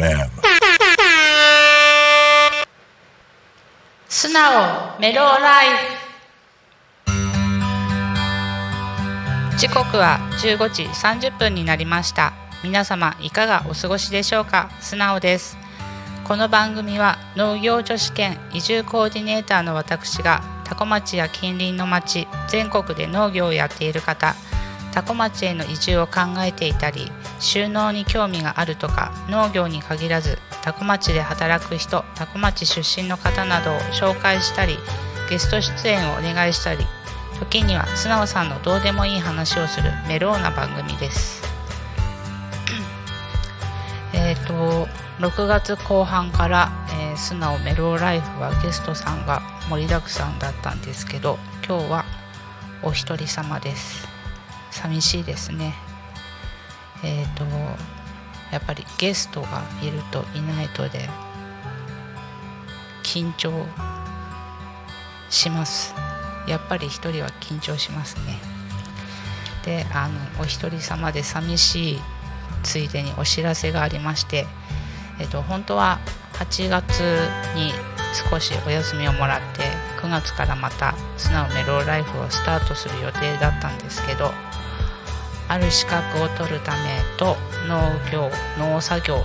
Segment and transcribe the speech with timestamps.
[0.00, 0.30] FM
[4.08, 5.82] 素直メローライフ。
[9.58, 12.32] 時刻は15時30分になりました。
[12.64, 14.70] 皆様いかがお過ごしでしょうか？
[14.80, 15.58] 素直です。
[16.26, 24.34] この番組は農業女子兼移住コーディネーターの私が多古町や近隣の町全国で農業をやっている方
[24.92, 34.76] 多古町への移住を考えていたり収納に興味があるとか農業に限らず多古町で働く人多古町出身の方などを紹介したり
[35.28, 36.84] ゲスト出演をお願いしたり
[37.38, 41.42] 時には素直さんのどうでもいい話をするメローな番組です。
[44.12, 44.86] えっと
[45.20, 52.04] 6月後半から、えー素直メローライフはゲストさんが盛りだくさんだったんですけど今日は
[52.82, 54.09] お一人様です。
[54.70, 55.74] 寂しいですね。
[57.02, 57.44] えっ、と
[58.52, 61.08] やっぱりゲストがいるといないとで
[63.02, 63.50] 緊張
[65.28, 65.94] します。
[66.46, 68.38] やっぱり一人は緊張しますね。
[69.64, 72.00] であのお一人様で寂しい
[72.62, 74.46] ついでにお知らせがありまして
[75.18, 75.98] えっと本当は
[76.34, 77.00] 8月
[77.54, 77.72] に
[78.12, 79.64] 少しお休みをもらって
[80.00, 84.30] 9月からまた素直メローライフをスタートする予定だったんですけど
[85.48, 87.36] ある資格を取るためと
[87.68, 87.80] 農
[88.12, 89.22] 業農作業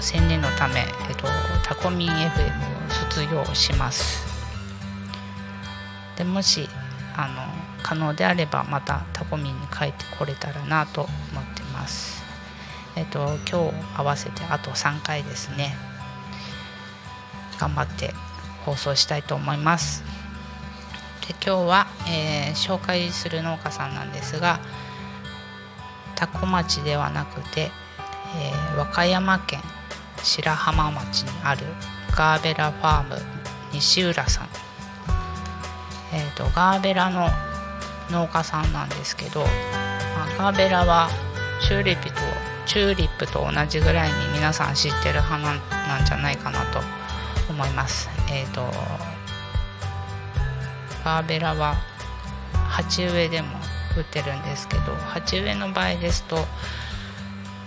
[0.00, 1.26] 専念のため、えっと、
[1.62, 4.26] タコミン FM を卒業します。
[6.16, 6.68] でもし
[7.16, 12.22] あの可能であればまたタコミンに帰ってこれたらなと思ってます。
[12.96, 15.89] えっと今日合わせてあと3回ですね。
[17.60, 18.14] 頑張って
[18.64, 20.02] 放送したいと思います。
[21.28, 24.58] で今日は、えー紹介する農家さんなんですが
[26.16, 27.70] 多古町ではなくて、
[28.36, 29.60] えー和歌山県
[30.22, 31.64] 白浜町にある
[32.16, 33.16] ガーベラファーム
[33.72, 34.48] 西浦さん、
[36.12, 37.28] えー、とガーベラの
[38.10, 39.46] 農家さんなんですけど、ま
[40.24, 41.08] あガーベラは
[41.60, 42.14] チューリップと
[42.66, 46.80] チューリップと同じぐらいに皆さん知ってる花なんじゃないかなと
[47.60, 48.08] 思います。
[48.32, 48.62] えー、と
[51.04, 51.74] ガーベラは
[52.70, 53.48] 鉢植えでも
[53.98, 56.38] 売ってるんですけど鉢植えの場合ですと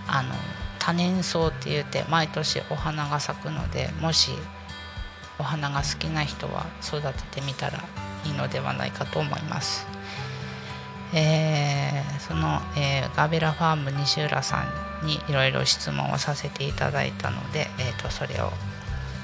[0.07, 0.33] あの
[0.79, 4.31] 多年草って言って毎年お花が咲くのでもし
[5.37, 7.01] お花が好きな人は育
[7.31, 7.79] ててみたら
[8.25, 9.85] いいのではないかと思います。
[11.13, 14.63] えーその、えーガーベラファーム西浦さ
[15.03, 18.51] んにいろいろ質問をさせていただいたので、えー、とそれを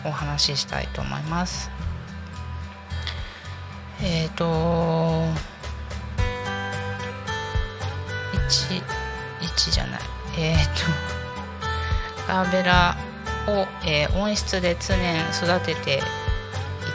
[0.06, 1.70] お話ししたいと思います。
[4.02, 4.46] えっ、と
[8.50, 8.82] 1
[9.42, 10.00] 1じゃない
[10.38, 12.96] えっ、とガーベラ
[13.48, 16.02] を、えー温室で常年育ててい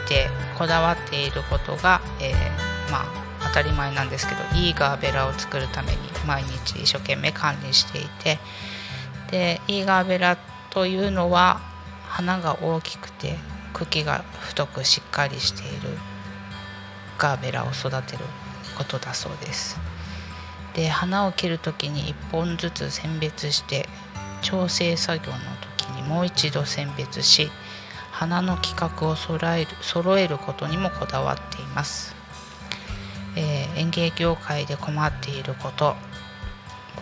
[0.07, 0.27] て
[0.57, 8.39] こだわっていることが、えーまあ当たり前なんですけどいいガーベラを作るために毎日一生懸命管理していて
[9.31, 10.37] でいいガーベラ
[10.71, 11.61] というのは
[12.15, 13.35] 花が大きくて
[13.73, 15.97] 茎が太くしっかりしている
[17.17, 18.23] ガーベラを育てる
[18.77, 19.77] ことだそうです。
[20.75, 23.89] で花を切る時に1本ずつ選別して
[24.41, 25.39] 調整作業の
[25.77, 27.51] 時にもう一度選別し
[28.11, 32.15] 花の規格を揃える揃えることにもこだわっています、
[33.35, 35.95] えー園芸業界で困っていること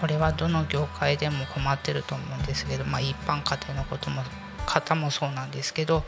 [0.01, 4.23] これはどの業界でも困ってると思うんですけど、まあ、一般家庭のことも
[4.65, 6.03] 方もそうなんですけど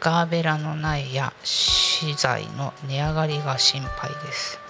[0.00, 4.60] ガーベラの苗や資材の値上がりが心配です。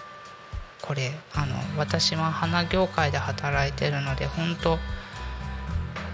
[0.83, 4.79] これあの私は花業界で働いてるので本当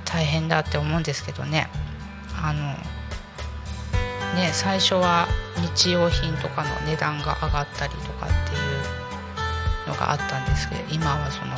[0.06, 1.68] 大変だって思うんですけどね。
[2.42, 2.62] あの
[4.34, 5.28] ね最初は
[5.76, 8.58] 日用品とかの値段が上がったりとかってい
[9.86, 11.54] うのがあったんですけど今はその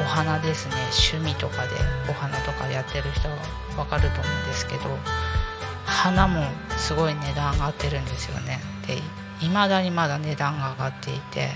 [0.00, 0.74] お花ですね。
[1.12, 1.70] 趣味とかで
[2.08, 3.36] お花とかやってる人は
[3.76, 4.80] 分かると思うんですけど
[5.84, 6.44] 花も
[6.76, 8.60] すごい値段上がってるんですよね。
[8.86, 8.98] で
[9.44, 11.50] いまだにまだ値段が上がっていて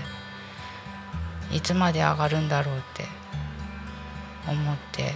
[1.51, 3.05] いつまで上がるんだろうって
[4.47, 5.13] 思って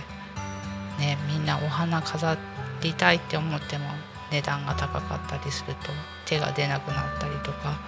[1.00, 2.38] ねみんなお花飾
[2.82, 3.86] りたいって思っても
[4.32, 5.90] 値段が高かったりすると
[6.26, 7.80] 手が出なくなったりとか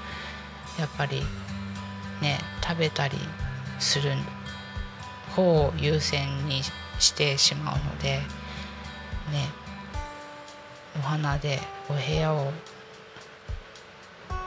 [0.79, 1.21] やっぱり
[2.21, 3.17] ね食べたり
[3.79, 4.13] する
[5.29, 6.61] 方を優先に
[6.99, 8.23] してしまうのでね
[10.97, 11.59] お花で
[11.89, 12.51] お部屋を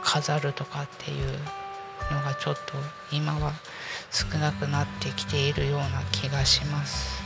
[0.02, 1.26] 飾るとかっていう
[2.12, 2.74] のがちょっと
[3.10, 3.52] 今は
[4.10, 7.22] 少なくなってきているような気がします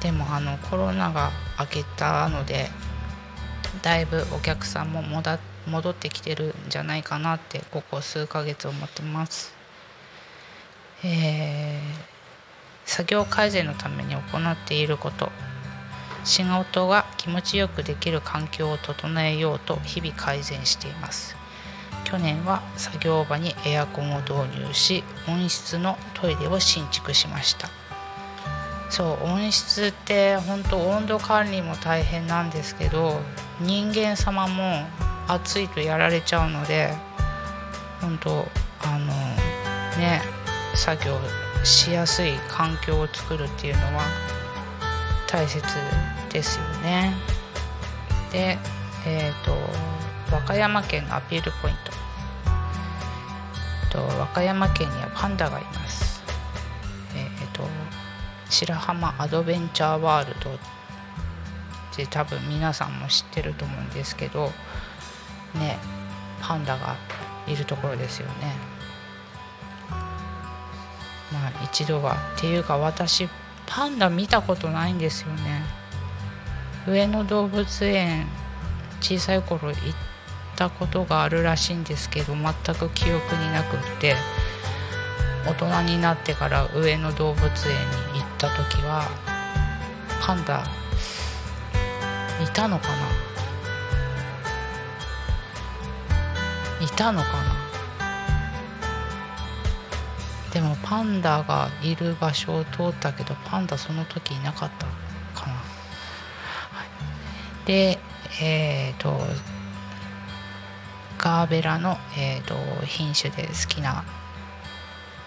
[0.00, 2.68] でもあのコロナが明けたので
[3.82, 9.54] だいぶお客さんも戻ってきてるんじゃないかなってここ数ヶ月思ってます。
[11.04, 11.75] えー、
[12.96, 15.30] 作業改善のために行っていること。
[16.24, 21.36] 仕事が気持ちよくできる環境を整えようと日々改善しています。
[22.04, 27.68] 去年は作業場にエアコンを導入し温室のトイレを新築しました。
[28.88, 33.20] そう温室って本当温度管理も大変なんですけど
[33.60, 34.86] 人間様も
[35.28, 36.94] 暑いとやられちゃうので
[38.00, 38.46] 本当
[38.80, 39.06] あの
[39.98, 40.22] ね
[40.74, 41.18] 作業
[41.66, 44.04] しやすい環境を作るっていうのは
[45.28, 45.62] 大切
[46.32, 47.12] ですよね。
[48.30, 48.56] で
[49.04, 49.52] えっ、ー、と
[50.32, 51.92] 和歌山県のアピールポイント。
[53.90, 56.22] と和歌山県にはパンダがいます。
[57.16, 57.68] えっ、ー、と
[58.48, 60.58] 白浜アドベンチャーワールドっ
[61.96, 64.52] て多分皆さんも知ってると思うんですけど
[65.54, 65.78] ね
[66.40, 66.94] パンダが
[67.48, 68.75] いるところですよね。
[71.32, 73.28] まあ一度はっていうか私
[73.66, 75.62] パンダ見たことないんですよね。
[76.86, 78.26] 上野動物園
[79.00, 79.76] 小さい頃行っ
[80.54, 82.44] たことがあるらしいんですけど全
[82.76, 84.14] く記憶になくって
[85.44, 87.50] 大人になってから上野動物園
[88.12, 89.08] に行った時は
[90.24, 90.64] パンダ
[92.42, 92.94] いたのかな？
[96.84, 97.55] いたのかな？
[100.56, 104.86] でもパンダがいる場所を通ったけどパンダその時いなかった
[105.38, 105.60] かな、は
[107.64, 107.98] い、で
[108.40, 109.18] えっ、ー、と
[111.18, 112.54] ガーベラの、えーと、
[112.86, 114.04] 品種で好きな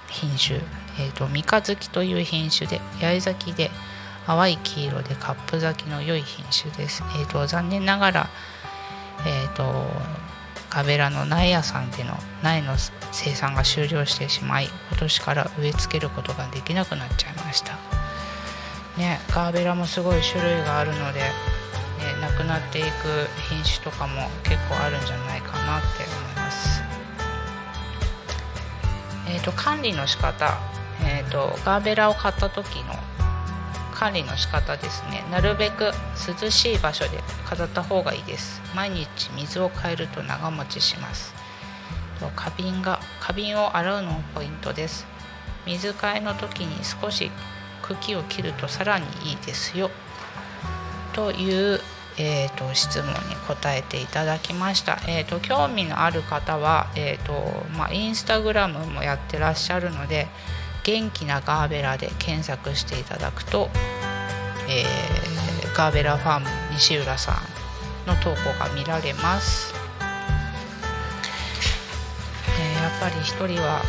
[0.08, 0.62] 品種、
[1.00, 3.70] えーと、三日月という品種で八重咲きで
[4.26, 8.30] 淡い黄色でカップ咲きの良い品種です、えーと、残念ながら、
[9.28, 9.64] えー、と
[10.69, 12.13] ガベラの苗屋さんでの
[12.44, 12.75] 苗の
[13.12, 17.74] 生産が終了してしまい今年から植え付けることができなくなっちゃいました
[18.98, 21.25] ねガーベラもすごい種類があるのでね
[22.21, 22.88] なくなっていく
[23.50, 26.81] 品種とかも結構あるんじゃないかなって思います。
[29.31, 30.57] えーと、管理の仕方、
[31.04, 32.95] えーと、ガーベラを買った時の
[34.00, 35.25] 管理の仕方ですね。
[35.30, 35.92] なるべく
[36.42, 38.62] 涼しい場所で飾った方がいいです。
[38.74, 41.34] 毎日水を変えると長持ちします。
[42.34, 45.06] 花瓶が花瓶を洗うのもポイントです。
[45.66, 47.30] 水替えの時に少し
[47.81, 49.92] 茎を切るとさらにいいですよ。
[51.12, 51.81] という
[52.22, 60.28] えーと、質問に答えていただきました、えーと、興味のある方は、えーとまあ、インスタグラムもやってらっしゃるので
[60.84, 63.70] 元気なガーベラで検索していただくと、
[64.68, 67.36] えー、ガーベラファーム西浦さん
[68.08, 69.74] の投稿が見られます、
[72.60, 73.81] えー、やっぱり一人は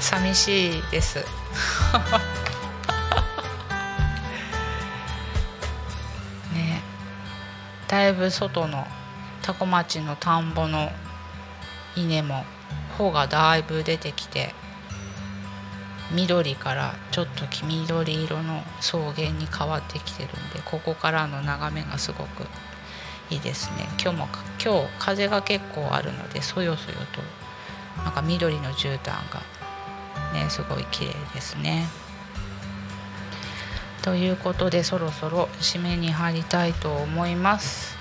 [0.00, 1.18] 寂しいです。
[6.52, 6.80] ね
[7.88, 8.86] だいぶ外の
[9.42, 10.92] 多古町の田んぼの
[11.96, 12.44] 稲も
[12.98, 14.54] 穂がだいぶ出てきて
[16.12, 22.44] 緑からちょっと黄緑色の草原に変わってきてるんでここからの眺めがすごく
[23.30, 24.28] いいですね今日も
[24.64, 29.42] 今日風が結構あるのでそよそよとなんか緑の絨毯が
[30.32, 31.86] ねすごい綺麗ですね。
[34.02, 37.96] ということでそろそろ締めに入りたいと思います。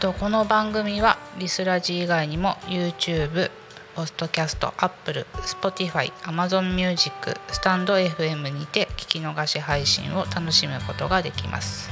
[0.00, 3.50] とこの番組はリスラジ以外にも YouTube、
[3.96, 7.10] ポストキャスト、Apple、Spotify、Amazon Music、
[7.50, 11.88] スタンド FM にて聞き逃し配信を楽しむことができます。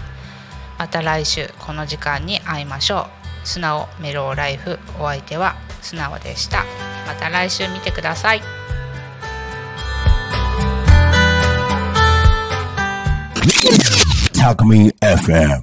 [0.79, 3.07] また来週この時間に会いましょ
[3.45, 3.47] う。
[3.47, 6.65] 素直メローライフお相手は素直でした。
[7.07, 8.43] また来週見てください。
[14.35, 15.63] Talk Me FM